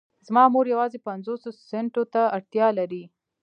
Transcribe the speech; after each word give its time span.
زما 0.27 0.43
مور 0.53 0.65
يوازې 0.73 0.99
پنځوسو 1.07 1.49
سنټو 1.69 2.03
ته 2.13 2.21
اړتيا 2.37 2.67
لري. 2.79 3.03